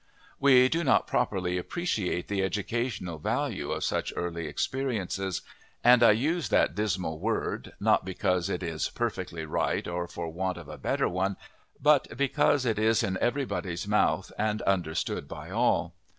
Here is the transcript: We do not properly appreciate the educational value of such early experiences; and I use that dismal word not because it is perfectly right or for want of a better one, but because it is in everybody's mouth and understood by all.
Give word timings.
We 0.39 0.67
do 0.67 0.83
not 0.83 1.05
properly 1.05 1.59
appreciate 1.59 2.27
the 2.27 2.41
educational 2.41 3.19
value 3.19 3.69
of 3.69 3.83
such 3.83 4.11
early 4.15 4.47
experiences; 4.47 5.43
and 5.83 6.01
I 6.01 6.09
use 6.09 6.49
that 6.49 6.73
dismal 6.73 7.19
word 7.19 7.73
not 7.79 8.03
because 8.03 8.49
it 8.49 8.63
is 8.63 8.89
perfectly 8.89 9.45
right 9.45 9.87
or 9.87 10.07
for 10.07 10.27
want 10.29 10.57
of 10.57 10.69
a 10.69 10.79
better 10.79 11.07
one, 11.07 11.37
but 11.79 12.17
because 12.17 12.65
it 12.65 12.79
is 12.79 13.03
in 13.03 13.15
everybody's 13.21 13.87
mouth 13.87 14.31
and 14.39 14.63
understood 14.63 15.27
by 15.27 15.51
all. 15.51 15.93